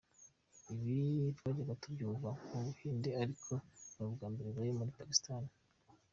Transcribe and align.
Ibi 0.73 0.97
twajyaga 1.37 1.73
tubyumva 1.81 2.27
mu 2.49 2.57
buhinde 2.65 3.09
ariko 3.23 3.51
ni 3.93 4.01
ubwambere 4.07 4.47
bibaye 4.49 4.71
muri 4.77 4.91
Pakistan. 4.97 5.43